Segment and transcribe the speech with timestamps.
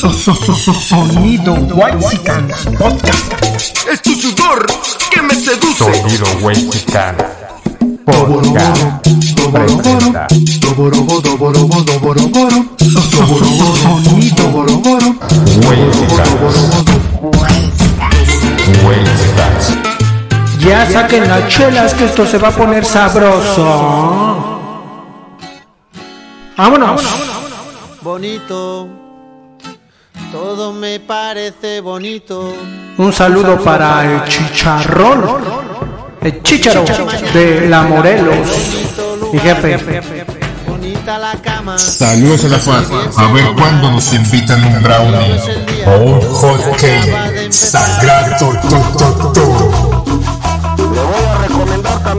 [0.00, 3.34] Sonido Whitezican Podcast.
[3.92, 4.64] Es tu sudor
[5.10, 5.84] que me seduce.
[5.84, 7.16] Sonido Whitezican
[8.06, 9.06] Podcast
[9.52, 10.26] presenta
[13.10, 14.48] Sonido
[15.68, 16.30] Whitezican
[20.60, 24.62] Ya saquen las chelas que esto se va a poner sabroso.
[26.56, 27.02] Vámonos.
[28.00, 28.99] bonito.
[30.32, 32.54] Todo me parece bonito.
[32.98, 35.24] Un saludo para el chicharrón.
[36.22, 36.84] El chicharo
[37.32, 38.36] de la Morelos.
[39.32, 39.78] Mi jefe.
[40.68, 41.78] Bonita la cama.
[41.78, 42.84] Saludos a la FAD.
[43.16, 45.40] A ver cuándo nos invitan un brownie
[45.86, 47.50] o un hot cake.
[47.52, 50.04] Sagrado to, to, to.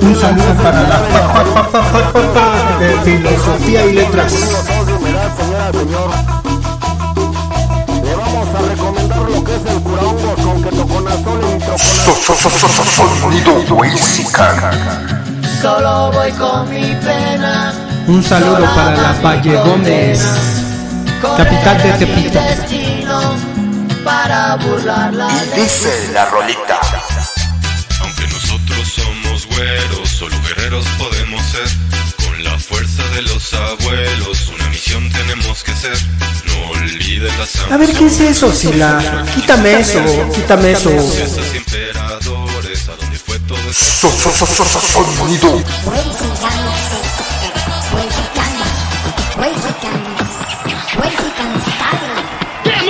[0.01, 4.33] Un saludo para la fa- fa- fa- fa- fa- fa- fa- de filosofía y letras.
[11.77, 13.63] Sonido.
[15.61, 17.73] Solo voy con mi pena.
[18.07, 20.21] Un saludo para la Valle Gómez.
[21.21, 22.39] Capital de Tepito.
[22.41, 23.35] Destino
[24.03, 26.79] para burlar la Dice la rolita.
[28.01, 31.69] Aunque nosotros somos güeros, solo guerreros podemos ser.
[32.25, 35.40] Con la fuerza de los abuelos, una misión tenemos
[37.69, 39.25] a ver, ¿qué es eso, Sila?
[39.35, 39.99] Quítame eso,
[40.33, 40.89] quítame eso.
[44.81, 45.61] sonido.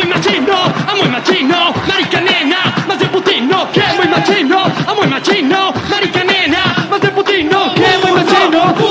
[0.08, 0.54] machino,
[0.88, 2.46] amo el machino, marica e
[2.88, 7.74] más de putino, que muy machino, amo el machino, más e de putino,
[8.04, 8.91] muy machino.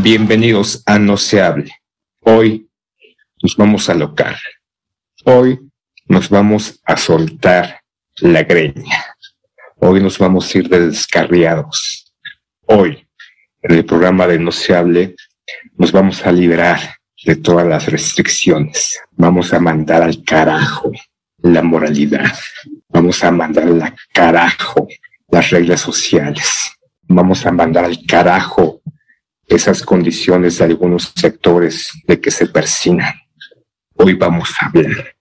[0.00, 1.70] Bienvenidos a No se hable.
[2.20, 2.66] Hoy
[3.42, 4.36] nos vamos a locar.
[5.24, 5.60] Hoy
[6.06, 7.82] nos vamos a soltar
[8.16, 9.04] la greña.
[9.76, 12.12] Hoy nos vamos a ir de descarriados.
[12.66, 13.06] Hoy,
[13.60, 15.14] en el programa de No se hable,
[15.76, 18.98] nos vamos a liberar de todas las restricciones.
[19.12, 20.90] Vamos a mandar al carajo
[21.42, 22.32] la moralidad.
[22.88, 24.88] Vamos a mandar al carajo
[25.28, 26.72] las reglas sociales.
[27.02, 28.80] Vamos a mandar al carajo
[29.52, 33.14] esas condiciones de algunos sectores de que se persinan.
[33.94, 35.14] Hoy vamos a hablar.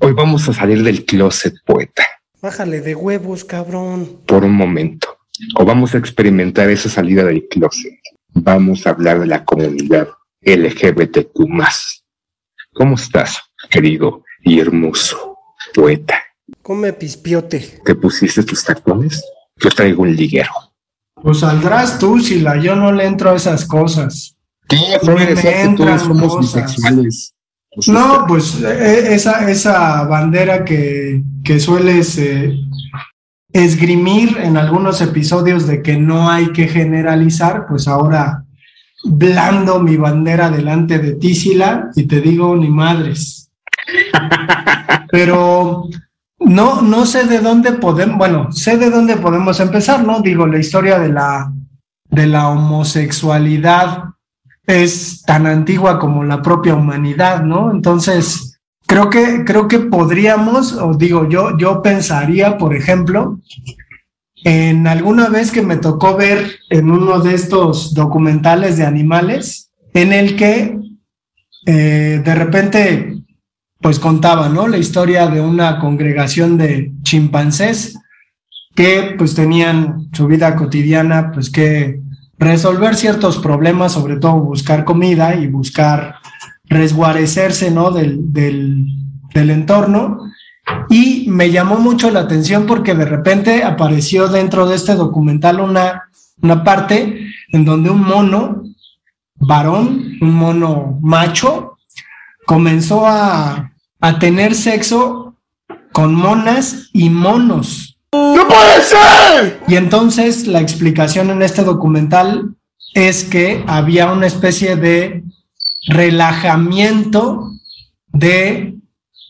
[0.00, 2.04] Hoy vamos a salir del closet poeta
[2.40, 4.22] Bájale de huevos, cabrón.
[4.26, 5.18] por un momento.
[5.56, 7.98] O vamos a experimentar esa salida del closet.
[8.28, 10.08] Vamos a hablar de la comunidad
[10.42, 11.34] LGBTQ.
[12.72, 15.36] ¿Cómo estás, querido y hermoso
[15.74, 16.22] poeta?
[16.62, 17.80] Come pispiote.
[17.84, 19.22] ¿Te pusiste tus tacones?
[19.56, 20.52] Yo traigo un liguero.
[21.22, 24.36] Pues saldrás tú, Sila, yo no le entro a esas cosas.
[24.68, 24.76] ¿Qué?
[25.02, 25.30] No me
[25.62, 27.34] entran cosas.
[27.86, 32.56] No, pues eh, esa, esa bandera que, que sueles eh,
[33.52, 38.44] esgrimir en algunos episodios de que no hay que generalizar, pues ahora
[39.04, 43.50] blando mi bandera delante de ti, Sila, y te digo ni madres.
[45.10, 45.88] Pero
[46.48, 50.20] no, no sé de dónde podemos, bueno, sé de dónde podemos empezar, ¿no?
[50.20, 51.52] Digo, la historia de la,
[52.10, 54.04] de la homosexualidad
[54.66, 57.70] es tan antigua como la propia humanidad, ¿no?
[57.70, 63.38] Entonces, creo que, creo que podríamos, o digo, yo, yo pensaría, por ejemplo,
[64.44, 70.12] en alguna vez que me tocó ver en uno de estos documentales de animales, en
[70.12, 70.78] el que
[71.66, 73.17] eh, de repente,
[73.80, 74.66] pues contaba, ¿no?
[74.66, 77.98] La historia de una congregación de chimpancés
[78.74, 82.00] que pues tenían su vida cotidiana, pues que
[82.38, 86.16] resolver ciertos problemas, sobre todo buscar comida y buscar
[86.66, 87.90] resguarecerse, ¿no?
[87.90, 88.86] Del, del,
[89.34, 90.30] del entorno.
[90.90, 96.04] Y me llamó mucho la atención porque de repente apareció dentro de este documental una,
[96.42, 98.62] una parte en donde un mono
[99.36, 101.77] varón, un mono macho,
[102.48, 105.36] comenzó a, a tener sexo
[105.92, 107.98] con monas y monos.
[108.10, 109.60] ¡No puede ser!
[109.68, 112.54] Y entonces la explicación en este documental
[112.94, 115.24] es que había una especie de
[115.88, 117.52] relajamiento
[118.06, 118.78] de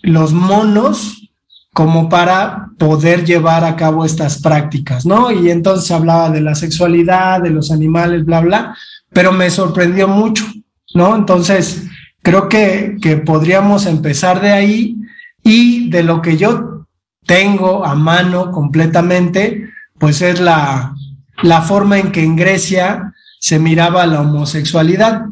[0.03, 1.29] los monos
[1.75, 5.33] como para poder llevar a cabo estas prácticas, ¿no?
[5.33, 8.77] Y entonces hablaba de la sexualidad, de los animales, bla, bla,
[9.13, 10.45] pero me sorprendió mucho,
[10.95, 11.17] ¿no?
[11.17, 11.89] Entonces,
[12.29, 14.97] creo que, que podríamos empezar de ahí
[15.43, 16.85] y de lo que yo
[17.25, 20.95] tengo a mano completamente, pues es la,
[21.43, 25.23] la forma en que en Grecia se miraba la homosexualidad.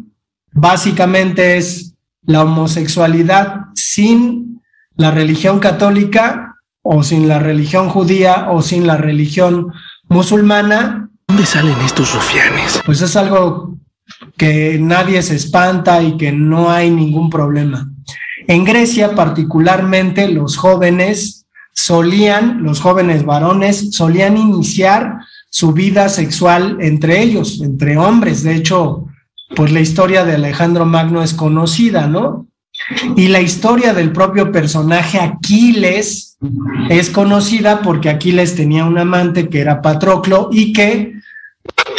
[0.52, 4.62] Básicamente es la homosexualidad sin
[4.96, 9.70] la religión católica o sin la religión judía o sin la religión
[10.08, 11.10] musulmana.
[11.28, 12.80] ¿Dónde salen estos rufianes?
[12.86, 13.76] Pues es algo
[14.36, 17.90] que nadie se espanta y que no hay ningún problema.
[18.46, 25.18] En Grecia particularmente los jóvenes solían, los jóvenes varones solían iniciar
[25.50, 28.42] su vida sexual entre ellos, entre hombres.
[28.42, 29.06] De hecho,
[29.54, 32.46] pues la historia de Alejandro Magno es conocida, ¿no?
[33.16, 36.36] Y la historia del propio personaje Aquiles
[36.90, 41.15] es conocida porque Aquiles tenía un amante que era Patroclo y que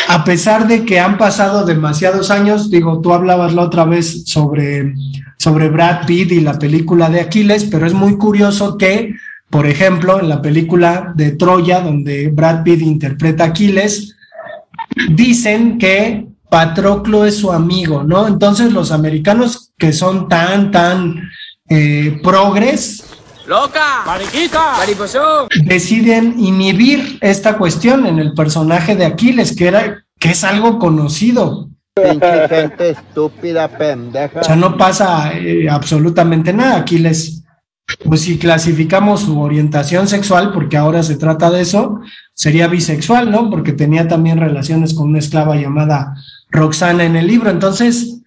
[0.07, 4.93] a pesar de que han pasado demasiados años, digo, tú hablabas la otra vez sobre,
[5.37, 9.15] sobre Brad Pitt y la película de Aquiles, pero es muy curioso que,
[9.49, 14.15] por ejemplo, en la película de Troya, donde Brad Pitt interpreta a Aquiles,
[15.09, 18.27] dicen que Patroclo es su amigo, ¿no?
[18.27, 21.29] Entonces los americanos que son tan, tan
[21.69, 23.03] eh, progres,
[23.47, 24.03] ¡Loca!
[24.05, 24.73] ¡Mariquita!
[24.77, 25.47] ¡Mariposón!
[25.63, 31.69] deciden inhibir esta cuestión en el personaje de Aquiles, que, era, que es algo conocido.
[31.95, 34.41] Pinche gente estúpida, pendeja.
[34.41, 36.77] O sea, no pasa eh, absolutamente nada.
[36.77, 37.45] Aquiles,
[38.03, 42.01] pues si clasificamos su orientación sexual, porque ahora se trata de eso,
[42.33, 43.49] sería bisexual, ¿no?
[43.49, 46.15] Porque tenía también relaciones con una esclava llamada
[46.49, 47.49] Roxana en el libro.
[47.49, 48.21] Entonces,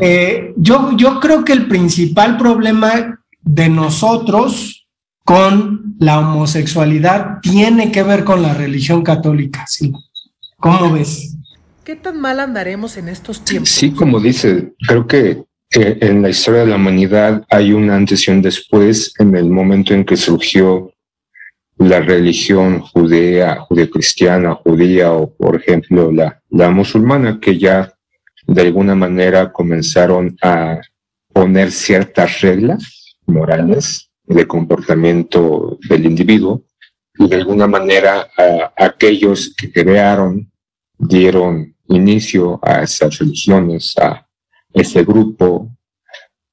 [0.00, 4.86] eh, yo, yo creo que el principal problema de nosotros
[5.24, 9.92] con la homosexualidad tiene que ver con la religión católica, ¿sí?
[10.56, 11.36] ¿Cómo ves?
[11.84, 13.70] ¿Qué tan mal andaremos en estos tiempos?
[13.70, 15.44] Sí, como dice, creo que
[15.74, 19.50] eh, en la historia de la humanidad hay un antes y un después en el
[19.50, 20.92] momento en que surgió
[21.78, 27.92] la religión judea, judeocristiana, judía o, por ejemplo, la, la musulmana, que ya
[28.46, 30.80] de alguna manera comenzaron a
[31.32, 36.64] poner ciertas reglas morales de comportamiento del individuo
[37.18, 40.50] y de alguna manera a, aquellos que crearon,
[40.98, 44.26] dieron inicio a esas religiones, a
[44.72, 45.70] ese grupo,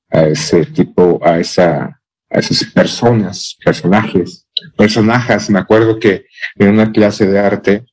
[0.10, 5.50] a ese tipo, a esa, a esas personas, personajes, personajes.
[5.50, 6.26] Me acuerdo que
[6.58, 7.86] en una clase de arte,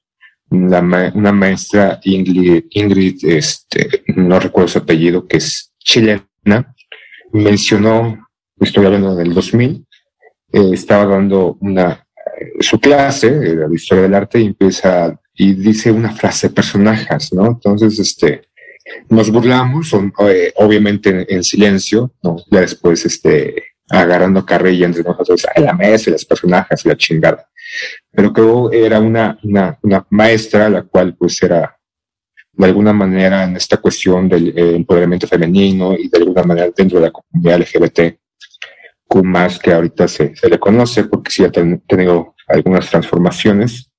[0.50, 0.80] la
[1.14, 6.74] una maestra Ingrid, Ingrid este, no recuerdo su apellido, que es chilena,
[7.32, 8.25] mencionó,
[8.60, 9.86] estoy hablando del 2000,
[10.52, 12.06] eh, estaba dando una,
[12.60, 17.46] su clase de la historia del arte y empieza y dice una frase, personajes, ¿no?
[17.46, 18.48] Entonces, este,
[19.10, 19.92] nos burlamos,
[20.28, 22.36] eh, obviamente en, en, silencio, ¿no?
[22.50, 27.48] Ya después, este, agarrando carrilla entre nosotros, la mesa y las personajes y la chingada.
[28.10, 31.76] Pero creo era una, una, una maestra, la cual pues era
[32.52, 36.98] de alguna manera en esta cuestión del eh, empoderamiento femenino y de alguna manera dentro
[36.98, 38.00] de la comunidad LGBT,
[39.22, 43.90] más que ahorita se, se le conoce porque sí ha tenido algunas transformaciones.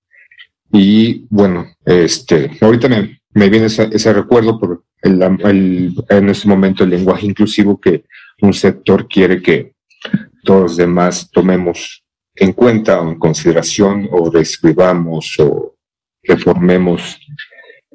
[0.71, 6.83] Y bueno, este, ahorita me, me viene ese, ese recuerdo por el, en este momento
[6.83, 8.03] el lenguaje inclusivo que
[8.41, 9.73] un sector quiere que
[10.43, 12.03] todos los demás tomemos
[12.35, 15.75] en cuenta o en consideración o reescribamos o
[16.23, 17.19] reformemos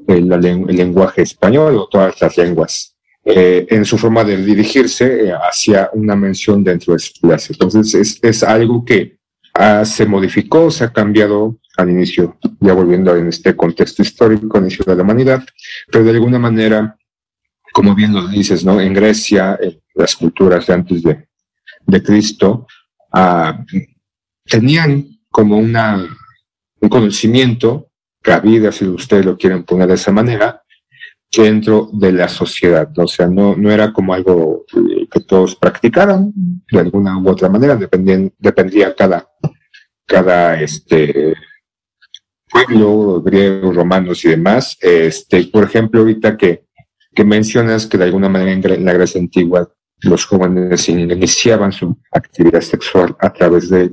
[0.09, 2.91] el lenguaje español o todas las lenguas
[3.24, 7.52] eh, en su forma de dirigirse eh, hacia una mención dentro de su clase.
[7.52, 9.18] Entonces es, es algo que
[9.54, 14.84] ah, se modificó, se ha cambiado al inicio, ya volviendo en este contexto histórico, inicio
[14.84, 15.44] de la humanidad,
[15.90, 16.96] pero de alguna manera,
[17.72, 18.80] como bien lo dices, ¿no?
[18.80, 21.28] En Grecia, en las culturas de antes de,
[21.86, 22.66] de Cristo,
[23.12, 23.64] ah,
[24.44, 26.04] tenían como una,
[26.80, 27.88] un conocimiento,
[28.20, 30.62] cabida, si ustedes lo quieren poner de esa manera,
[31.36, 32.90] dentro de la sociedad.
[32.98, 36.32] O sea, no, no era como algo eh, que todos practicaran
[36.70, 39.26] de alguna u otra manera, dependía, dependía cada,
[40.06, 41.34] cada este,
[42.50, 44.76] pueblo, griegos, romanos y demás.
[44.80, 46.64] Este, por ejemplo, ahorita que,
[47.14, 49.72] que mencionas que de alguna manera en la Grecia antigua
[50.02, 53.92] los jóvenes iniciaban su actividad sexual a través de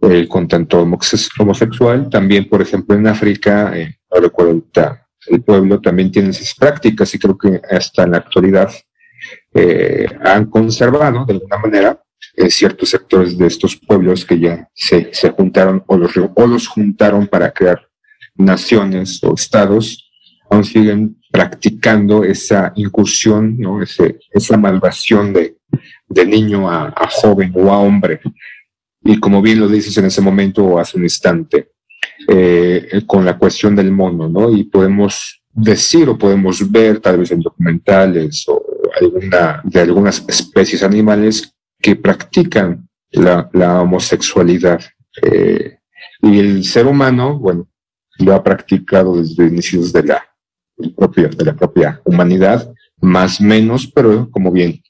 [0.00, 2.10] el contacto homosexual.
[2.10, 4.50] También, por ejemplo, en África, eh, no recuerdo
[5.26, 8.72] el pueblo también tiene esas prácticas y creo que hasta en la actualidad
[9.54, 12.02] eh, han conservado de alguna manera
[12.34, 16.66] en ciertos sectores de estos pueblos que ya se, se juntaron o los, o los
[16.66, 17.86] juntaron para crear
[18.34, 20.10] naciones o estados,
[20.50, 23.82] aún siguen practicando esa incursión, ¿no?
[23.82, 25.56] Ese, esa malvación de,
[26.08, 28.20] de niño a, a, joven o a hombre.
[29.02, 31.71] Y como bien lo dices en ese momento o hace un instante,
[32.28, 34.54] eh, con la cuestión del mono, ¿no?
[34.54, 38.62] Y podemos decir o podemos ver tal vez en documentales o
[39.00, 44.80] alguna, de algunas especies animales que practican la, la homosexualidad.
[45.22, 45.78] Eh,
[46.22, 47.68] y el ser humano, bueno,
[48.18, 50.24] lo ha practicado desde inicios de la,
[50.96, 54.80] propia, de la propia humanidad, más menos, pero como bien,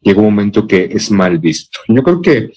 [0.00, 1.78] llega un momento que es mal visto.
[1.88, 2.50] Yo creo que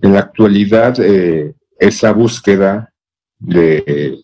[0.00, 2.89] en la actualidad eh, esa búsqueda
[3.40, 4.22] de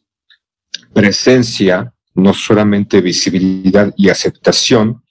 [0.92, 5.02] presencia, no solamente visibilidad y aceptación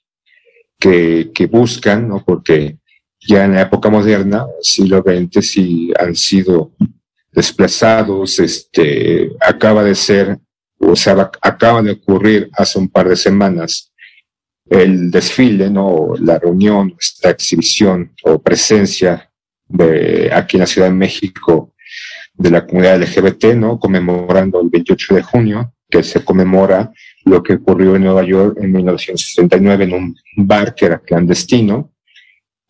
[0.78, 2.24] que, que buscan, ¿no?
[2.24, 2.78] porque
[3.20, 6.72] ya en la época moderna, siglo XX, sí han sido
[7.32, 10.38] desplazados, este, acaba de ser,
[10.78, 13.92] o sea, acaba de ocurrir hace un par de semanas
[14.68, 16.14] el desfile, ¿no?
[16.18, 19.30] La reunión, esta exhibición o presencia
[19.68, 21.65] de aquí en la Ciudad de México
[22.36, 23.78] de la comunidad LGBT, ¿no?
[23.78, 26.92] Conmemorando el 28 de junio, que se conmemora
[27.24, 31.92] lo que ocurrió en Nueva York en 1969 en un bar que era clandestino,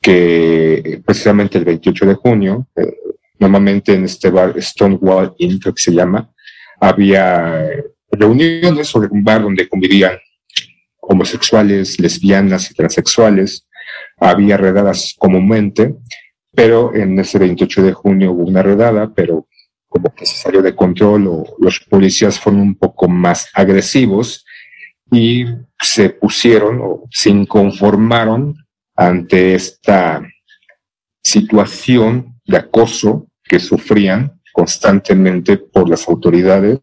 [0.01, 2.95] que precisamente el 28 de junio, eh,
[3.39, 6.31] normalmente en este bar Stonewall Inn, creo que se llama,
[6.81, 7.69] había
[8.11, 10.17] reuniones sobre un bar donde convivían
[11.01, 13.67] homosexuales, lesbianas y transexuales,
[14.19, 15.95] había redadas comúnmente,
[16.55, 19.47] pero en ese 28 de junio hubo una redada, pero
[19.97, 24.45] como que se salió de control o los policías fueron un poco más agresivos
[25.11, 25.47] y
[25.81, 28.55] se pusieron o se inconformaron
[28.95, 30.23] ante esta
[31.23, 36.81] situación de acoso que sufrían constantemente por las autoridades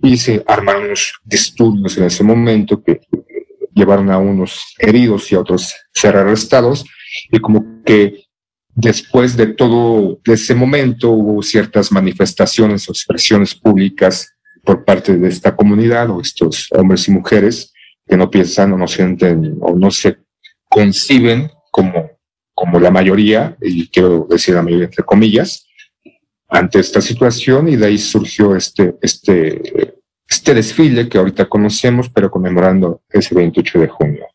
[0.00, 3.00] y se armaron unos disturbios en ese momento que
[3.74, 6.86] llevaron a unos heridos y a otros ser arrestados
[7.30, 8.24] y como que
[8.80, 14.32] después de todo ese momento hubo ciertas manifestaciones o expresiones públicas
[14.64, 17.72] por parte de esta comunidad o estos hombres y mujeres
[18.06, 20.18] que no piensan o no sienten o no se
[20.68, 22.10] conciben como,
[22.54, 25.66] como la mayoría, y quiero decir la mayoría entre comillas,
[26.48, 29.96] ante esta situación y de ahí surgió este, este,
[30.28, 34.26] este desfile que ahorita conocemos, pero conmemorando ese 28 de junio.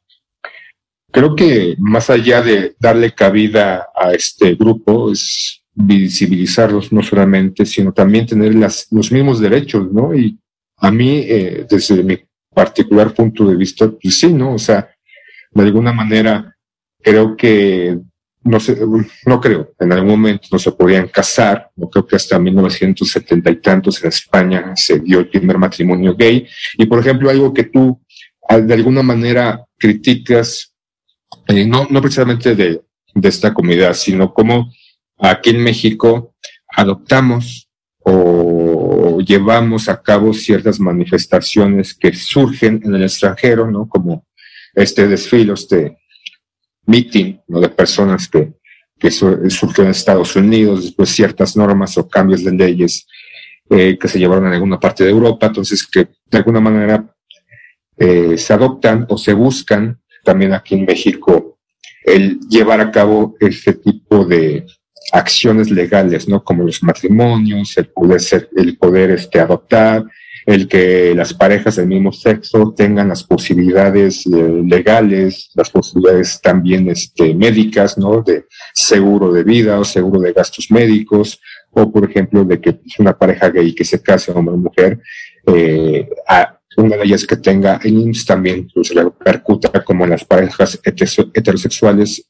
[1.14, 7.94] Creo que más allá de darle cabida a este grupo, es visibilizarlos no solamente, sino
[7.94, 10.16] también tener las, los mismos derechos, ¿no?
[10.16, 10.40] Y
[10.78, 12.18] a mí, eh, desde mi
[12.52, 14.56] particular punto de vista, pues sí, ¿no?
[14.56, 14.90] O sea,
[15.52, 16.56] de alguna manera
[17.00, 17.96] creo que
[18.44, 18.78] no sé,
[19.26, 23.56] no creo, en algún momento no se podían casar, no creo que hasta 1970 y
[23.58, 26.46] tantos en España se dio el primer matrimonio gay.
[26.78, 28.02] Y por ejemplo, algo que tú
[28.50, 30.73] de alguna manera criticas,
[31.48, 32.82] eh, no, no precisamente de,
[33.14, 34.72] de esta comunidad, sino como
[35.18, 36.36] aquí en México
[36.68, 37.70] adoptamos
[38.00, 43.88] o llevamos a cabo ciertas manifestaciones que surgen en el extranjero, ¿no?
[43.88, 44.26] Como
[44.74, 45.98] este desfile, este
[46.86, 47.60] meeting ¿no?
[47.62, 48.54] de personas que,
[49.00, 53.08] que surgió en Estados Unidos, después ciertas normas o cambios de leyes
[53.70, 57.16] eh, que se llevaron en alguna parte de Europa, entonces que de alguna manera
[57.98, 61.54] eh, se adoptan o se buscan también aquí en México
[62.06, 64.66] el llevar a cabo este tipo de
[65.12, 66.44] acciones legales, ¿no?
[66.44, 70.04] Como los matrimonios, el poder ser, el poder este, adoptar,
[70.46, 76.90] el que las parejas del mismo sexo tengan las posibilidades eh, legales, las posibilidades también
[76.90, 78.22] este, médicas, ¿no?
[78.22, 81.40] De seguro de vida o seguro de gastos médicos,
[81.72, 85.00] o por ejemplo, de que una pareja gay que se case hombre o mujer,
[85.48, 90.12] eh, a una de ellas que tenga el IMSS también pues, se repercuta como en
[90.12, 92.28] las parejas heterosexuales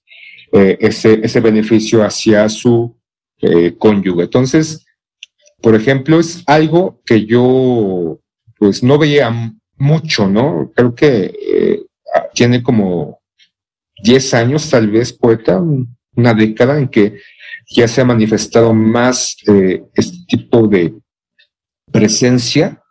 [0.51, 2.95] eh, ese, ese beneficio hacia su
[3.41, 4.23] eh, cónyuge.
[4.23, 4.85] Entonces,
[5.61, 8.19] por ejemplo, es algo que yo
[8.59, 9.33] pues no veía
[9.77, 10.71] mucho, ¿no?
[10.75, 11.85] Creo que eh,
[12.35, 13.19] tiene como
[14.03, 15.59] 10 años, tal vez, poeta,
[16.15, 17.19] una década en que
[17.75, 19.35] ya se ha manifestado más
[19.95, 20.93] este tipo de
[21.91, 22.82] presencia,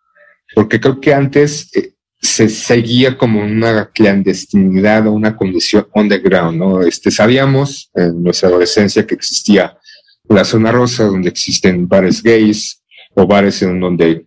[0.55, 6.83] porque creo que antes eh, se seguía como una clandestinidad o una condición underground, ¿no?
[6.83, 9.77] Este, sabíamos en nuestra adolescencia que existía
[10.29, 12.83] la zona rosa, donde existen bares gays
[13.15, 14.27] o bares en donde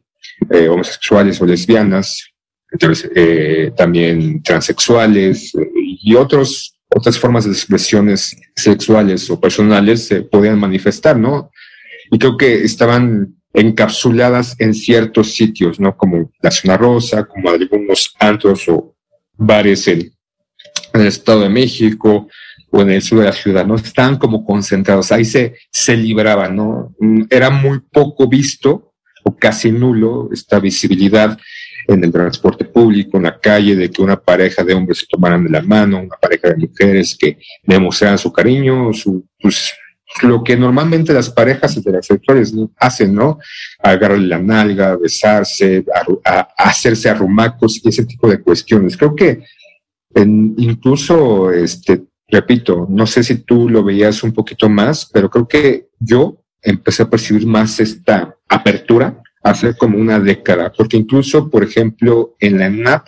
[0.52, 2.32] eh, homosexuales o lesbianas,
[3.16, 11.18] eh, también transexuales y otros otras formas de expresiones sexuales o personales se podían manifestar,
[11.18, 11.52] ¿no?
[12.12, 15.96] Y creo que estaban encapsuladas en ciertos sitios, ¿no?
[15.96, 18.96] Como la zona rosa, como algunos antros o
[19.38, 20.12] bares en
[20.94, 22.28] el Estado de México,
[22.76, 23.76] o en el sur de la ciudad, ¿no?
[23.76, 26.94] Estaban como concentrados, ahí se, se libraban, ¿no?
[27.00, 28.94] Mm, era muy poco visto
[29.24, 31.38] o casi nulo esta visibilidad
[31.88, 35.44] en el transporte público, en la calle, de que una pareja de hombres se tomaran
[35.44, 39.72] de la mano, una pareja de mujeres que demostraran su cariño, su, pues,
[40.22, 43.40] lo que normalmente las parejas heterosexuales hacen, ¿no?
[43.80, 45.84] Agarrarle la nalga, besarse,
[46.24, 48.96] a, hacerse arrumacos y ese tipo de cuestiones.
[48.96, 49.44] Creo que
[50.14, 55.48] en, incluso este, repito, no sé si tú lo veías un poquito más, pero creo
[55.48, 61.64] que yo empecé a percibir más esta apertura hace como una década, porque incluso, por
[61.64, 63.08] ejemplo, en la ENAP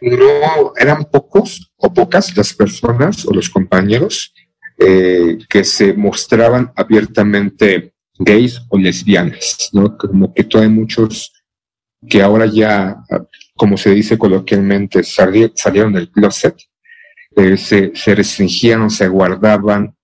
[0.00, 4.32] no eran pocos o pocas las personas o los compañeros
[4.78, 9.96] eh, que se mostraban abiertamente gays o lesbianas, ¿no?
[9.96, 11.32] Como que todavía muchos
[12.08, 12.96] que ahora ya,
[13.56, 16.56] como se dice coloquialmente, salieron del closet,
[17.36, 19.96] eh, se, se restringían o se guardaban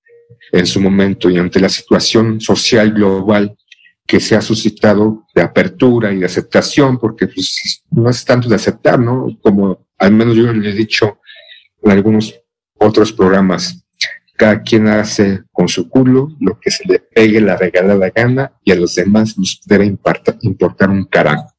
[0.52, 3.56] en su momento y ante la situación social global
[4.06, 8.56] que se ha suscitado de apertura y de aceptación, porque pues, no es tanto de
[8.56, 9.28] aceptar, ¿no?
[9.40, 11.20] Como al menos yo le he dicho
[11.83, 12.35] en algunos
[12.74, 13.79] otros programas,
[14.40, 18.72] cada quien hace con su culo lo que se le pegue la regalada gana y
[18.72, 21.53] a los demás nos debe importar un carajo.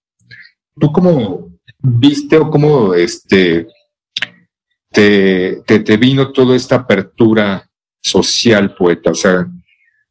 [0.80, 3.68] ¿Tú cómo viste o cómo este,
[4.90, 7.70] te, te, vino toda esta apertura
[8.02, 9.12] social, poeta?
[9.12, 9.48] O sea,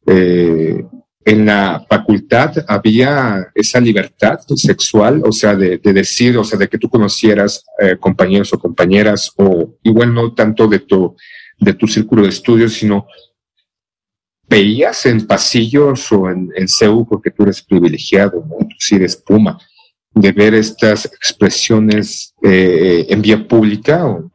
[0.07, 0.81] eh,
[1.25, 6.77] en la facultad había esa libertad sexual, o sea, de, decir, o sea, de que
[6.77, 11.17] tú conocieras eh, compañeros o compañeras, o igual no tanto de tu,
[11.61, 13.05] de tu círculo de estudios, sino
[14.49, 18.57] veías en pasillos o en, en CEU, porque tú eres privilegiado, ¿no?
[18.67, 19.57] tú eres puma,
[20.13, 24.29] de ver estas expresiones eh, en vía pública o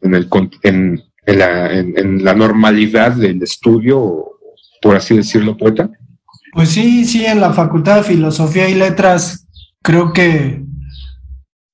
[0.00, 0.28] en, el,
[1.26, 4.30] la, en, la normalidad del estudio,
[4.80, 5.90] por así decirlo, poeta?
[6.54, 9.46] Pues sí, sí, en la Facultad de Filosofía y Letras
[9.82, 10.64] creo que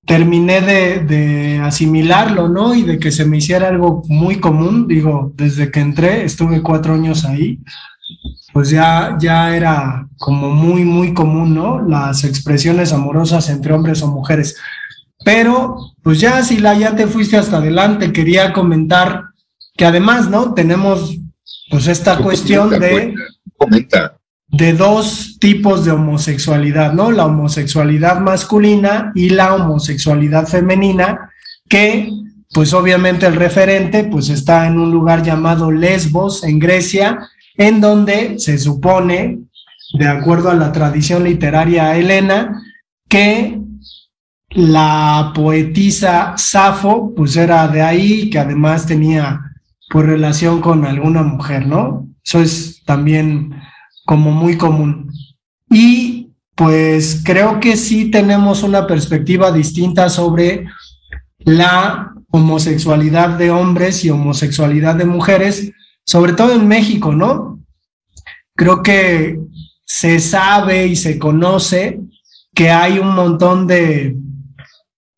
[0.06, 2.74] terminé de, de, asimilarlo, ¿no?
[2.74, 4.86] Y de que se me hiciera algo muy común.
[4.86, 7.58] Digo, desde que entré, estuve cuatro años ahí,
[8.52, 11.82] pues ya, ya era como muy, muy común, ¿no?
[11.82, 14.56] Las expresiones amorosas entre hombres o mujeres.
[15.24, 19.24] Pero, pues ya, si la ya te fuiste hasta adelante, quería comentar
[19.76, 20.54] que además, ¿no?
[20.54, 21.18] Tenemos,
[21.68, 23.14] pues, esta cuestión de,
[24.48, 27.10] de dos tipos de homosexualidad, ¿no?
[27.10, 31.30] La homosexualidad masculina y la homosexualidad femenina,
[31.68, 32.10] que,
[32.52, 37.18] pues, obviamente el referente, pues, está en un lugar llamado Lesbos, en Grecia,
[37.56, 39.40] en donde se supone,
[39.98, 42.62] de acuerdo a la tradición literaria helena,
[43.08, 43.60] que
[44.50, 49.40] la poetisa Safo, pues era de ahí, que además tenía
[49.90, 52.08] pues relación con alguna mujer, ¿no?
[52.24, 53.54] Eso es también
[54.06, 55.12] como muy común.
[55.68, 60.64] Y pues creo que sí tenemos una perspectiva distinta sobre
[61.40, 65.70] la homosexualidad de hombres y homosexualidad de mujeres,
[66.06, 67.60] sobre todo en México, ¿no?
[68.54, 69.38] Creo que
[69.84, 72.00] se sabe y se conoce
[72.54, 74.16] que hay un montón de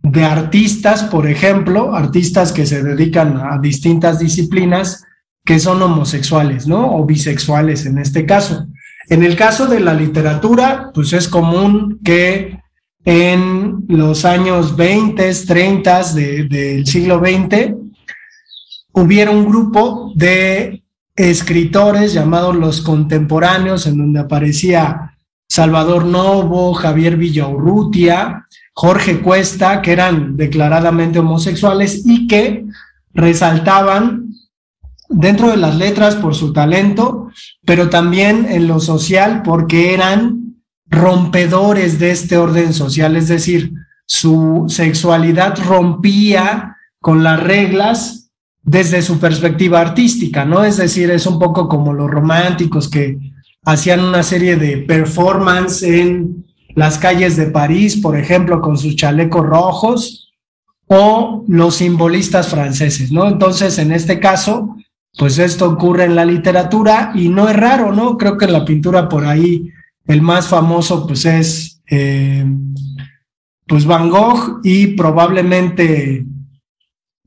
[0.03, 5.05] de artistas, por ejemplo, artistas que se dedican a distintas disciplinas
[5.45, 6.97] que son homosexuales, ¿no?
[6.97, 8.67] O bisexuales en este caso.
[9.11, 12.61] En el caso de la literatura, pues es común que
[13.05, 17.75] en los años 20, 30 del siglo XX,
[18.93, 20.83] hubiera un grupo de
[21.17, 25.17] escritores llamados los contemporáneos, en donde aparecía
[25.49, 32.67] Salvador Novo, Javier Villaurrutia, Jorge Cuesta, que eran declaradamente homosexuales y que
[33.15, 34.29] resaltaban
[35.09, 37.31] dentro de las letras por su talento,
[37.65, 43.73] pero también en lo social porque eran rompedores de este orden social, es decir,
[44.07, 48.31] su sexualidad rompía con las reglas
[48.63, 50.65] desde su perspectiva artística, ¿no?
[50.65, 53.19] Es decir, es un poco como los románticos que
[53.65, 59.45] hacían una serie de performance en las calles de París, por ejemplo, con sus chalecos
[59.45, 60.33] rojos,
[60.87, 63.29] o los simbolistas franceses, ¿no?
[63.29, 64.77] Entonces, en este caso,
[65.19, 68.17] pues esto ocurre en la literatura y no es raro, ¿no?
[68.17, 69.69] Creo que en la pintura por ahí
[70.07, 72.47] el más famoso pues es eh,
[73.67, 76.25] pues Van Gogh y probablemente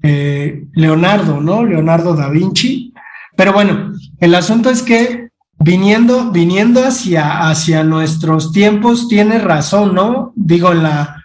[0.01, 1.65] eh, Leonardo, ¿no?
[1.65, 2.93] Leonardo da Vinci.
[3.35, 10.31] Pero bueno, el asunto es que viniendo, viniendo hacia, hacia nuestros tiempos, tiene razón, ¿no?
[10.37, 11.23] Digo, en la,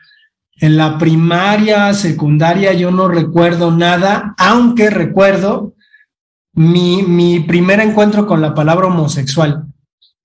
[0.56, 5.75] en la primaria, secundaria, yo no recuerdo nada, aunque recuerdo
[6.56, 9.66] mi, mi primer encuentro con la palabra homosexual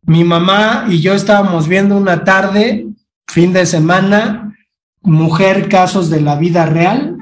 [0.04, 2.88] mi mamá y yo estábamos viendo una tarde,
[3.28, 4.56] fin de semana,
[5.04, 7.18] Mujer Casos de la Vida Real,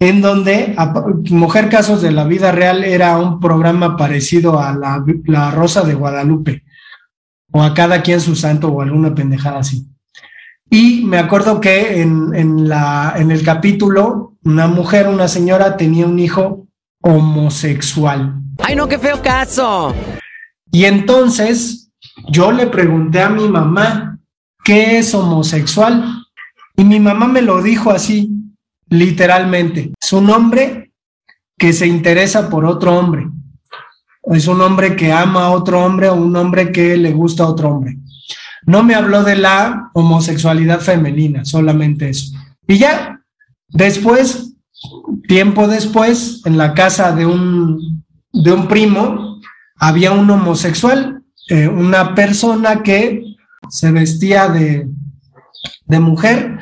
[0.00, 0.76] en donde
[1.30, 5.94] Mujer Casos de la Vida Real era un programa parecido a la, la Rosa de
[5.94, 6.64] Guadalupe,
[7.50, 9.88] o a cada quien su santo o alguna pendejada así.
[10.70, 16.06] Y me acuerdo que en, en, la, en el capítulo, una mujer, una señora, tenía
[16.06, 16.66] un hijo
[17.02, 18.40] homosexual.
[18.64, 19.94] ¡Ay, no, qué feo caso!
[20.72, 21.90] Y entonces
[22.30, 24.18] yo le pregunté a mi mamá,
[24.64, 26.24] ¿qué es homosexual?
[26.78, 28.30] Y mi mamá me lo dijo así,
[28.88, 29.92] literalmente.
[30.00, 30.92] Es un hombre
[31.58, 33.28] que se interesa por otro hombre.
[34.22, 37.48] Es un hombre que ama a otro hombre o un hombre que le gusta a
[37.48, 37.98] otro hombre.
[38.64, 42.32] No me habló de la homosexualidad femenina, solamente eso.
[42.66, 43.17] Y ya,
[43.68, 44.54] después,
[45.26, 47.98] tiempo después, en la casa de un
[48.32, 49.40] de un primo
[49.76, 53.22] había un homosexual, eh, una persona que
[53.68, 54.88] se vestía de,
[55.86, 56.58] de mujer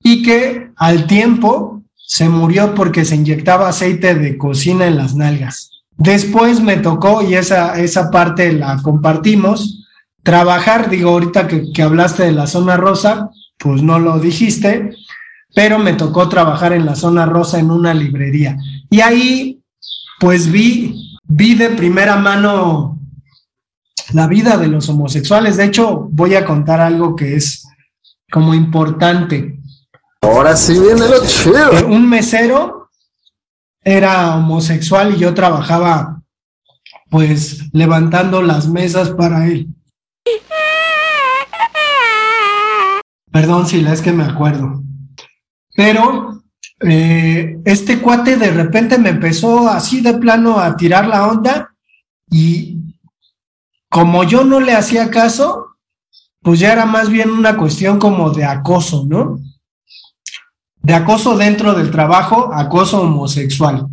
[0.00, 5.70] y que al tiempo se murió porque se inyectaba aceite de cocina en las nalgas.
[5.96, 9.86] Después me tocó, y esa, esa parte la compartimos,
[10.22, 14.94] trabajar, digo, ahorita que, que hablaste de la zona rosa, pues no lo dijiste,
[15.56, 18.58] pero me tocó trabajar en la zona rosa en una librería.
[18.90, 19.62] Y ahí,
[20.20, 23.00] pues vi vi de primera mano
[24.12, 25.56] la vida de los homosexuales.
[25.56, 27.66] De hecho, voy a contar algo que es
[28.30, 29.58] como importante.
[30.20, 31.72] Ahora sí viene lo chido.
[31.72, 32.90] Eh, un mesero
[33.82, 36.20] era homosexual y yo trabajaba
[37.08, 39.68] pues levantando las mesas para él.
[43.32, 44.85] Perdón si la es que me acuerdo.
[45.76, 46.42] Pero
[46.80, 51.74] eh, este cuate de repente me empezó así de plano a tirar la onda
[52.30, 52.76] y
[53.88, 55.76] como yo no le hacía caso,
[56.42, 59.38] pues ya era más bien una cuestión como de acoso, ¿no?
[60.76, 63.86] De acoso dentro del trabajo, acoso homosexual,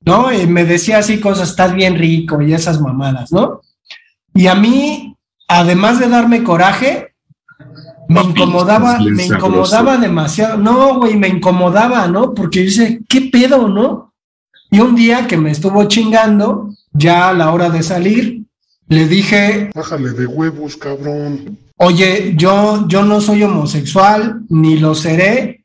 [0.00, 0.32] ¿no?
[0.32, 3.60] Y me decía así cosas, estás bien rico y esas mamadas, ¿no?
[4.32, 5.16] Y a mí,
[5.48, 7.09] además de darme coraje,
[8.10, 10.58] me incomodaba, me incomodaba demasiado.
[10.58, 12.34] No, güey, me incomodaba, ¿no?
[12.34, 14.12] Porque dice, ¿qué pedo, no?
[14.68, 18.42] Y un día que me estuvo chingando, ya a la hora de salir,
[18.88, 21.56] le dije, bájale de huevos, cabrón.
[21.76, 25.64] Oye, yo, yo no soy homosexual, ni lo seré.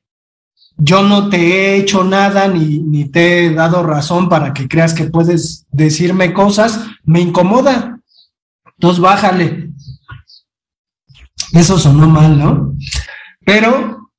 [0.78, 4.94] Yo no te he hecho nada, ni, ni te he dado razón para que creas
[4.94, 6.82] que puedes decirme cosas.
[7.06, 8.00] Me incomoda.
[8.78, 9.72] Entonces bájale.
[11.56, 12.76] Eso sonó mal, ¿no?
[13.46, 14.10] Pero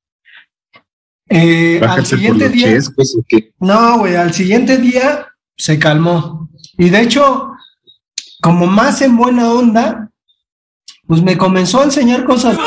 [1.29, 2.79] eh, al siguiente día.
[3.59, 6.49] no, güey, al siguiente día se calmó.
[6.79, 7.51] Y de hecho,
[8.41, 10.09] como más en buena onda,
[11.05, 12.57] pues me comenzó a enseñar cosas.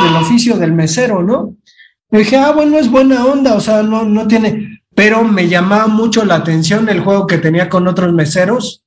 [0.00, 1.56] Del oficio del mesero, ¿no?
[2.10, 4.82] Le dije, ah, bueno, es buena onda, o sea, no, no tiene.
[4.92, 8.81] Pero me llamaba mucho la atención el juego que tenía con otros meseros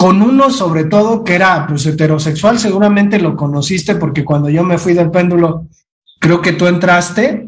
[0.00, 4.78] con uno sobre todo que era pues heterosexual, seguramente lo conociste porque cuando yo me
[4.78, 5.66] fui del péndulo,
[6.18, 7.46] creo que tú entraste,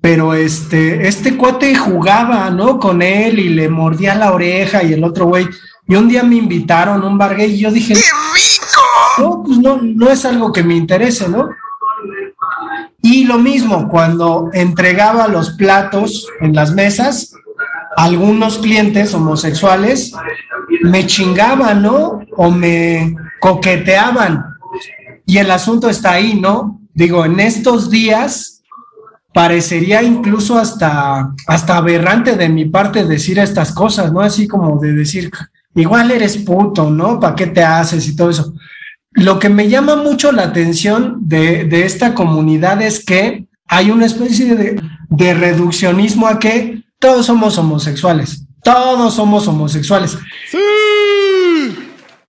[0.00, 2.80] pero este, este cuate jugaba, ¿no?
[2.80, 5.46] Con él y le mordía la oreja y el otro güey
[5.86, 8.82] Y un día me invitaron a un bar gay y yo dije, ¡qué rico!
[9.18, 11.50] No, pues no, no es algo que me interese, ¿no?
[13.00, 17.32] Y lo mismo, cuando entregaba los platos en las mesas,
[17.96, 20.12] algunos clientes homosexuales
[20.84, 22.20] me chingaban, ¿no?
[22.36, 24.44] O me coqueteaban.
[25.26, 26.80] Y el asunto está ahí, ¿no?
[26.92, 28.62] Digo, en estos días
[29.32, 34.20] parecería incluso hasta, hasta aberrante de mi parte decir estas cosas, ¿no?
[34.20, 35.30] Así como de decir,
[35.74, 37.18] igual eres puto, ¿no?
[37.18, 38.54] ¿Para qué te haces y todo eso?
[39.12, 44.06] Lo que me llama mucho la atención de, de esta comunidad es que hay una
[44.06, 50.16] especie de, de reduccionismo a que todos somos homosexuales, todos somos homosexuales.
[50.50, 50.58] Sí.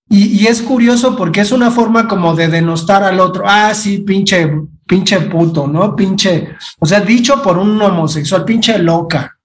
[0.08, 3.44] Y, es curioso porque es una forma como de denostar al otro.
[3.48, 4.50] Ah, sí, pinche,
[4.88, 5.96] pinche puto, ¿no?
[5.96, 9.38] Pinche, o sea, dicho por un homosexual, pinche loca,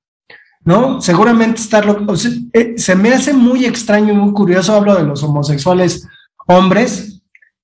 [0.64, 1.00] ¿no?
[1.00, 2.12] Seguramente estar loco.
[2.12, 6.06] O sea, eh, se me hace muy extraño y muy curioso, hablo de los homosexuales
[6.46, 7.22] hombres,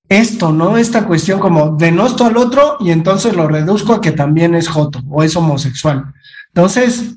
[0.09, 0.78] esto, ¿no?
[0.78, 5.02] Esta cuestión como denosto al otro y entonces lo reduzco a que también es joto
[5.11, 6.14] o es homosexual.
[6.48, 7.16] Entonces,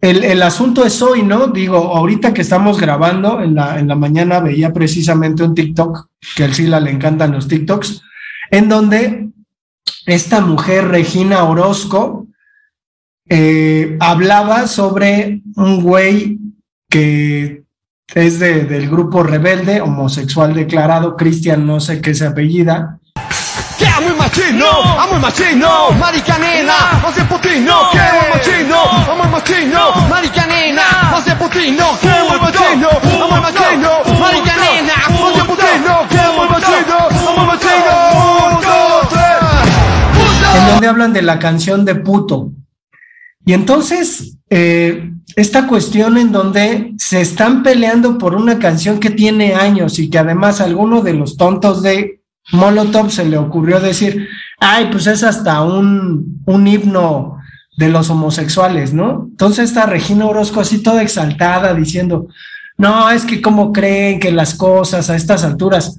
[0.00, 1.48] el, el, asunto es hoy, ¿no?
[1.48, 6.44] Digo, ahorita que estamos grabando, en la, en la mañana veía precisamente un TikTok, que
[6.44, 8.02] al Sila le encantan los TikToks,
[8.50, 9.28] en donde
[10.06, 12.26] esta mujer, Regina Orozco,
[13.28, 16.38] eh, hablaba sobre un güey
[16.88, 17.62] que
[18.14, 22.98] es de, del grupo rebelde, homosexual declarado, Cristian, no sé qué se apellida,
[24.98, 26.22] amo putino, amo
[28.32, 28.70] putino,
[29.10, 29.90] amo putino, amo
[40.54, 42.52] en donde hablan de la canción de puto.
[43.44, 49.54] Y entonces, eh, esta cuestión en donde se están peleando por una canción que tiene
[49.54, 52.19] años y que además alguno de los tontos de
[52.52, 57.38] Molotov se le ocurrió decir, ay, pues es hasta un, un himno
[57.76, 59.26] de los homosexuales, ¿no?
[59.30, 62.28] Entonces está Regina Orozco así toda exaltada diciendo,
[62.76, 65.98] no, es que cómo creen que las cosas a estas alturas.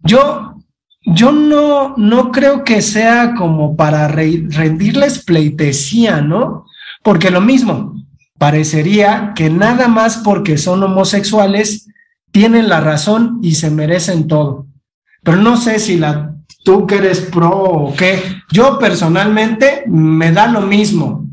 [0.00, 0.56] Yo,
[1.02, 6.66] yo no, no creo que sea como para re rendirles pleitesía, ¿no?
[7.02, 7.94] Porque lo mismo,
[8.38, 11.88] parecería que nada más porque son homosexuales
[12.32, 14.66] tienen la razón y se merecen todo
[15.24, 16.34] pero no sé si la
[16.64, 18.20] tú que eres pro o qué.
[18.50, 21.28] Yo personalmente me da lo mismo,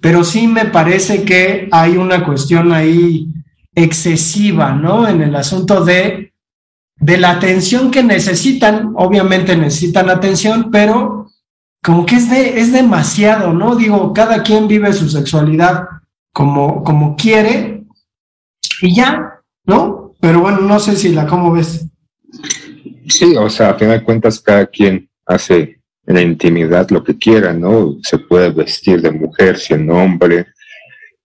[0.00, 3.28] pero sí me parece que hay una cuestión ahí
[3.74, 5.06] excesiva, ¿no?
[5.06, 6.32] En el asunto de,
[6.96, 11.28] de la atención que necesitan, obviamente necesitan atención, pero
[11.82, 13.76] como que es, es demasiado, ¿no?
[13.76, 15.84] Digo, cada quien vive su sexualidad
[16.32, 17.84] como, como quiere
[18.80, 20.14] y ya, ¿no?
[20.20, 21.86] Pero bueno, no sé si la, ¿cómo ves?
[23.08, 27.16] Sí, o sea, a final de cuentas cada quien hace en la intimidad lo que
[27.16, 27.96] quiera, ¿no?
[28.02, 30.46] Se puede vestir de mujer, siendo hombre,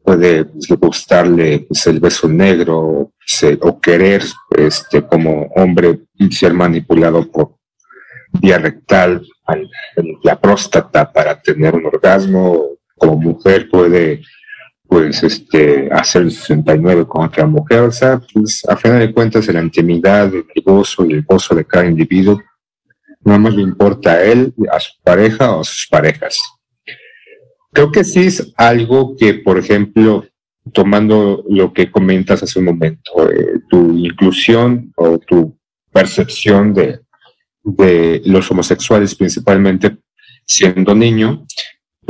[0.03, 3.11] puede pues, gustarle pues, el beso negro
[3.61, 4.23] o querer
[4.57, 5.99] este, como hombre
[6.31, 7.55] ser manipulado por
[8.41, 9.25] vía rectal
[10.23, 14.21] la próstata para tener un orgasmo, como mujer puede
[14.89, 17.81] pues este, hacer el 69 con otra mujer.
[17.81, 21.63] O sea, pues a final de cuentas, la intimidad, el gozo y el gozo de
[21.63, 22.41] cada individuo,
[23.23, 26.39] no más le importa a él, a su pareja o a sus parejas.
[27.71, 30.25] Creo que sí es algo que, por ejemplo,
[30.73, 35.55] tomando lo que comentas hace un momento, eh, tu inclusión o tu
[35.91, 37.01] percepción de,
[37.63, 39.97] de los homosexuales, principalmente
[40.45, 41.45] siendo niño,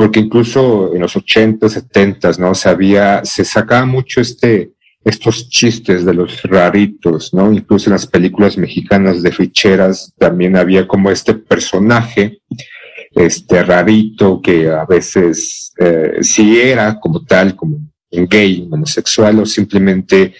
[0.00, 2.54] porque incluso en los 80, 70, ¿no?
[2.54, 4.70] Se había, se sacaba mucho este,
[5.04, 7.52] estos chistes de los raritos, ¿no?
[7.52, 12.40] Incluso en las películas mexicanas de ficheras también había como este personaje,
[13.10, 17.76] este rarito que a veces eh, si era como tal, como
[18.10, 20.32] un gay, homosexual o simplemente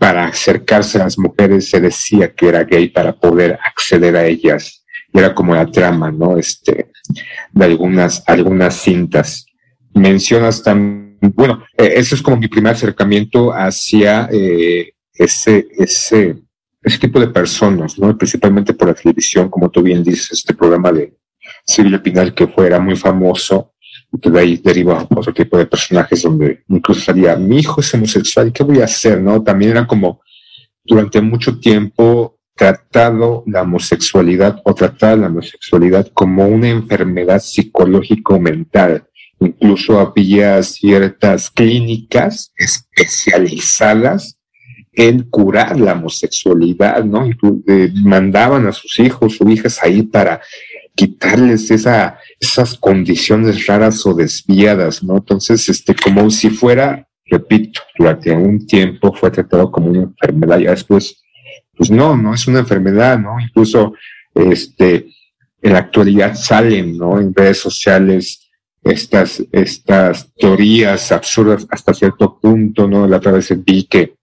[0.00, 4.81] para acercarse a las mujeres se decía que era gay para poder acceder a ellas.
[5.12, 6.36] Era como la trama, ¿no?
[6.36, 6.90] Este,
[7.52, 9.46] de algunas, algunas cintas.
[9.94, 16.36] Mencionas también, bueno, eh, eso es como mi primer acercamiento hacia eh, ese, ese,
[16.82, 18.16] ese tipo de personas, ¿no?
[18.16, 21.14] Principalmente por la televisión, como tú bien dices, este programa de
[21.66, 23.72] Silvia Pinal que fuera muy famoso,
[24.12, 27.94] y que de ahí deriva otro tipo de personajes donde incluso salía, mi hijo es
[27.94, 29.20] homosexual, ¿qué voy a hacer?
[29.20, 29.42] ¿No?
[29.42, 30.20] También era como,
[30.84, 39.04] durante mucho tiempo, tratado la homosexualidad o tratar la homosexualidad como una enfermedad psicológico-mental.
[39.40, 44.38] Incluso había ciertas clínicas especializadas
[44.92, 47.26] en curar la homosexualidad, ¿no?
[47.26, 50.40] Eh, mandaban a sus hijos o hijas ahí para
[50.94, 55.16] quitarles esa, esas condiciones raras o desviadas, ¿no?
[55.16, 60.70] Entonces, este, como si fuera, repito, durante un tiempo fue tratado como una enfermedad, ya
[60.70, 61.21] después,
[61.82, 63.40] pues no, no es una enfermedad, ¿no?
[63.40, 63.94] Incluso,
[64.36, 65.08] este,
[65.60, 67.18] en la actualidad salen, ¿no?
[67.18, 68.52] En redes sociales
[68.84, 73.08] estas, estas teorías absurdas hasta cierto punto, ¿no?
[73.08, 74.14] La otra vez vi que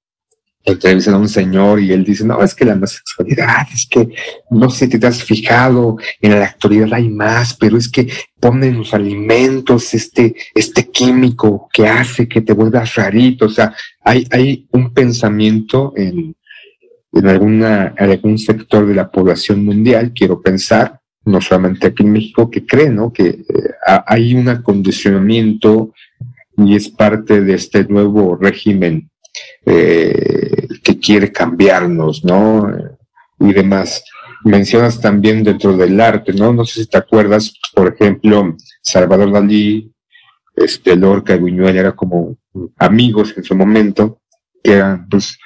[0.64, 4.08] entrevistan a un señor y él dice, no, es que la homosexualidad, es que
[4.52, 8.08] no sé si te has fijado, en la actualidad hay más, pero es que
[8.40, 14.26] ponen los alimentos este, este químico que hace que te vuelvas rarito, o sea, hay,
[14.32, 16.38] hay un pensamiento en,
[17.14, 22.50] en, alguna, algún sector de la población mundial, quiero pensar, no solamente aquí en México,
[22.50, 23.12] que creen ¿no?
[23.12, 23.46] que eh,
[24.06, 25.94] hay un acondicionamiento
[26.58, 29.10] y es parte de este nuevo régimen
[29.66, 32.68] eh, que quiere cambiarnos, ¿no?
[33.40, 34.04] Y demás.
[34.44, 36.54] Mencionas también dentro del arte, ¿no?
[36.54, 39.92] No sé si te acuerdas, por ejemplo, Salvador Dalí,
[40.56, 42.38] este, Lorca y Buñuel eran como
[42.78, 44.22] amigos en su momento,
[44.64, 45.38] que eran, pues,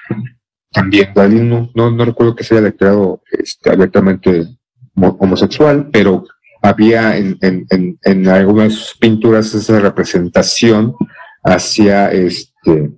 [0.74, 4.48] también Dalí no, no, recuerdo que se haya declarado este, abiertamente
[4.96, 6.26] homosexual, pero
[6.62, 10.96] había en, en, en, algunas pinturas esa representación
[11.44, 12.92] hacia este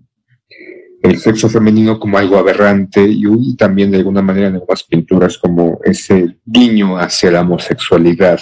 [1.10, 5.80] el sexo femenino como algo aberrante y, también de alguna manera en algunas pinturas como
[5.84, 8.40] ese guiño hacia la homosexualidad.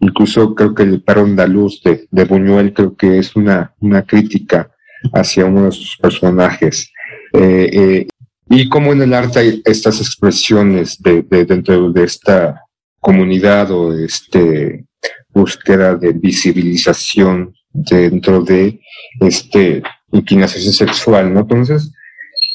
[0.00, 4.70] Incluso creo que el perro andaluz de, de Buñuel creo que es una, una crítica
[5.12, 6.92] hacia uno de sus personajes.
[7.32, 8.08] Eh, eh,
[8.48, 12.62] y como en el arte hay estas expresiones de, de, dentro de esta
[13.00, 14.84] comunidad o este
[15.30, 18.80] búsqueda de visibilización dentro de
[19.20, 21.40] este inclinación sexual, ¿no?
[21.40, 21.90] Entonces,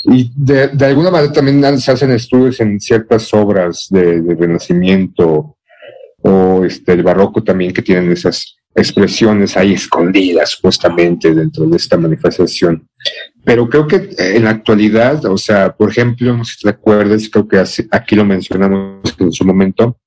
[0.06, 5.58] y de, de, alguna manera también se hacen estudios en ciertas obras de, de Renacimiento
[6.22, 11.98] o este, el barroco también que tienen esas expresiones ahí escondidas justamente dentro de esta
[11.98, 12.88] manifestación.
[13.44, 17.64] Pero creo que en la actualidad, o sea, por ejemplo, si te acuerdas, creo que
[17.92, 19.98] aquí lo mencionamos en su momento,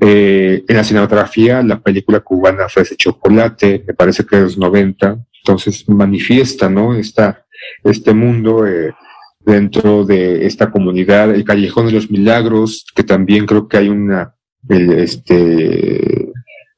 [0.00, 4.58] eh, en la cinematografía, la película cubana fue ese chocolate, me parece que es los
[4.58, 6.94] 90, entonces manifiesta, ¿no?
[6.94, 7.44] Esta,
[7.84, 8.92] este mundo eh,
[9.40, 14.34] dentro de esta comunidad, el Callejón de los Milagros, que también creo que hay una,
[14.68, 16.21] este,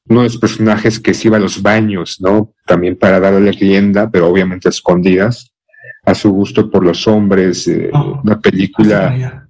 [0.07, 2.53] uno de los personajes que se iba a los baños, ¿no?
[2.67, 5.53] También para darle leyenda, pero obviamente escondidas,
[6.05, 9.49] a su gusto por los hombres, eh, oh, una película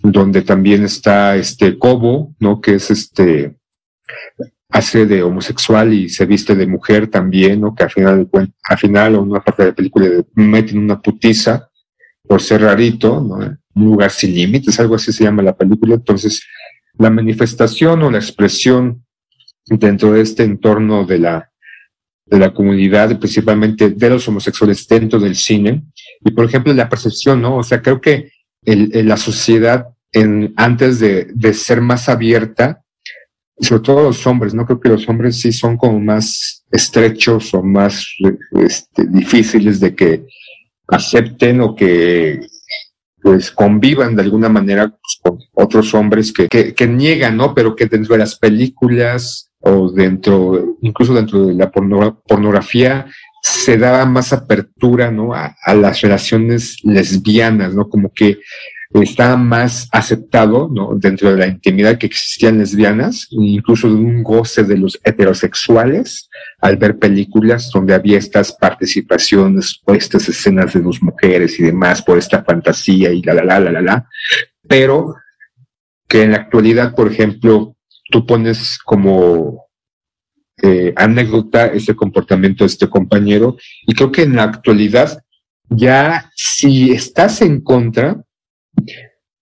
[0.00, 2.60] donde también está este Cobo, ¿no?
[2.60, 3.56] Que es este,
[4.68, 7.74] hace de homosexual y se viste de mujer también, ¿no?
[7.74, 8.28] Que al final,
[8.64, 11.70] al final, o una parte de la película meten una putiza
[12.22, 13.36] por ser rarito, ¿no?
[13.74, 15.94] Un lugar sin límites, algo así se llama la película.
[15.94, 16.46] Entonces,
[16.98, 19.04] la manifestación o la expresión
[19.70, 21.50] dentro de este entorno de la,
[22.26, 25.84] de la comunidad, principalmente de los homosexuales dentro del cine,
[26.24, 27.56] y por ejemplo, la percepción, ¿no?
[27.56, 28.30] O sea, creo que
[28.64, 32.82] la sociedad en, antes de, de, ser más abierta,
[33.60, 37.62] sobre todo los hombres, no creo que los hombres sí son como más estrechos o
[37.62, 38.06] más
[38.52, 40.24] este, difíciles de que
[40.86, 42.40] acepten o que
[43.20, 47.54] pues convivan de alguna manera con otros hombres que, que, que, niegan, ¿no?
[47.54, 53.06] Pero que dentro de las películas o dentro, incluso dentro de la pornografía,
[53.42, 55.34] se daba más apertura, ¿no?
[55.34, 57.88] A, las relaciones lesbianas, ¿no?
[57.88, 58.38] Como que
[58.94, 60.94] estaba más aceptado, ¿no?
[60.94, 66.28] Dentro de la intimidad que existían lesbianas, incluso de un goce de los heterosexuales
[66.60, 72.02] al ver películas donde había estas participaciones o estas escenas de dos mujeres y demás
[72.02, 74.08] por esta fantasía y la, la, la, la, la, la.
[74.66, 75.14] Pero
[76.08, 77.76] que en la actualidad, por ejemplo,
[78.10, 79.66] tú pones como
[80.62, 85.22] eh, anécdota ese comportamiento de este compañero y creo que en la actualidad
[85.70, 88.22] ya si estás en contra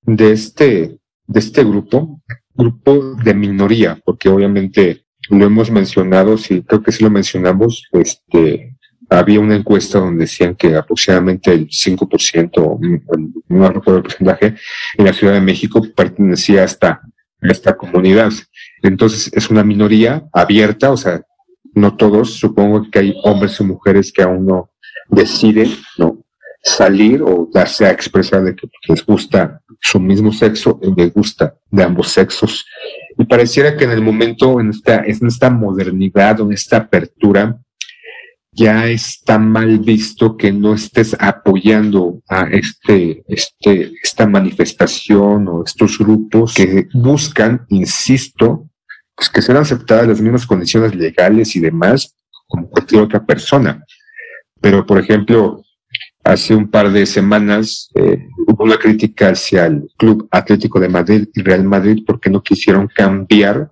[0.03, 2.21] de este, de este grupo,
[2.55, 8.77] grupo de minoría, porque obviamente lo hemos mencionado, sí, creo que sí lo mencionamos, este,
[9.09, 13.03] había una encuesta donde decían que aproximadamente el 5%,
[13.49, 14.55] no recuerdo el porcentaje,
[14.97, 17.01] en la Ciudad de México pertenecía a esta,
[17.51, 18.33] esta comunidad.
[18.83, 21.23] Entonces es una minoría abierta, o sea,
[21.75, 24.71] no todos, supongo que hay hombres y mujeres que aún no
[25.09, 26.27] deciden, ¿no?
[26.67, 31.55] salir o darse a expresar de que les gusta su mismo sexo y les gusta
[31.71, 32.67] de ambos sexos.
[33.17, 37.57] Y pareciera que en el momento, en esta, en esta modernidad o en esta apertura,
[38.57, 45.99] ya está mal visto que no estés apoyando a este, este, esta manifestación o estos
[45.99, 48.71] grupos que buscan, insisto,
[49.15, 52.15] pues que sean aceptadas las mismas condiciones legales y demás
[52.47, 53.85] como cualquier otra persona.
[54.59, 55.63] Pero, por ejemplo,
[56.25, 61.29] hace un par de semanas eh, hubo una crítica hacia el Club Atlético de Madrid
[61.35, 63.71] y Real Madrid porque no quisieron cambiar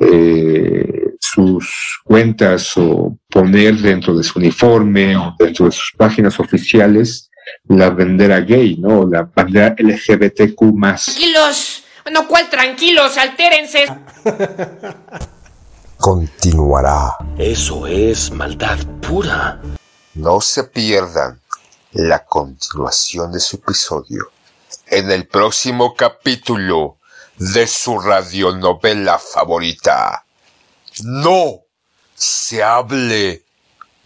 [0.00, 7.30] eh, sus cuentas o poner dentro de su uniforme o dentro de sus páginas oficiales
[7.68, 9.06] la bandera gay, ¿no?
[9.06, 11.04] La bandera LGBTQ más.
[11.06, 13.84] Tranquilos, no cual tranquilos, altérense.
[15.98, 17.16] Continuará.
[17.38, 19.60] Eso es maldad pura.
[20.14, 21.40] No se pierdan
[21.92, 24.30] la continuación de su episodio
[24.86, 26.98] en el próximo capítulo
[27.36, 30.23] de su radionovela favorita.
[31.02, 31.62] No
[32.14, 33.42] se hable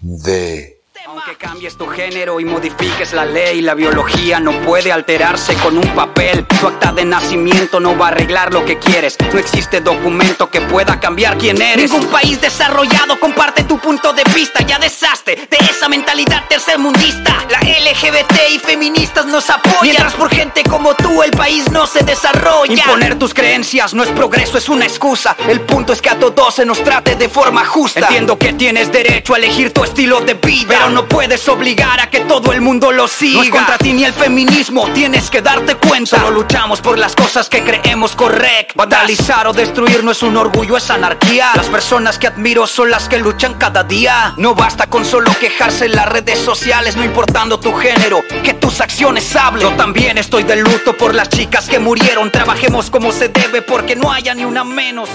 [0.00, 0.77] de...
[1.10, 5.94] Aunque cambies tu género y modifiques la ley, la biología no puede alterarse con un
[5.94, 6.46] papel.
[6.46, 9.16] Tu acta de nacimiento no va a arreglar lo que quieres.
[9.32, 11.90] No existe documento que pueda cambiar quién eres.
[11.90, 14.60] Ningún país desarrollado comparte tu punto de vista.
[14.66, 17.42] Ya deshazte de esa mentalidad tercermundista.
[17.48, 19.80] La LGBT y feministas nos apoyan.
[19.80, 22.74] Mientras por gente como tú el país no se desarrolla.
[22.74, 25.34] Imponer tus creencias no es progreso, es una excusa.
[25.48, 28.00] El punto es que a todos se nos trate de forma justa.
[28.00, 30.66] Entiendo que tienes derecho a elegir tu estilo de vida.
[30.68, 33.36] Pero no puedes obligar a que todo el mundo lo siga.
[33.36, 36.18] No es contra ti ni el feminismo, tienes que darte cuenta.
[36.18, 38.74] Solo luchamos por las cosas que creemos correctas.
[38.74, 41.52] Vandalizar o destruir no es un orgullo, es anarquía.
[41.54, 44.34] Las personas que admiro son las que luchan cada día.
[44.38, 48.80] No basta con solo quejarse en las redes sociales, no importando tu género, que tus
[48.80, 49.70] acciones hablen.
[49.70, 52.32] Yo también estoy de luto por las chicas que murieron.
[52.32, 55.08] Trabajemos como se debe porque no haya ni una menos.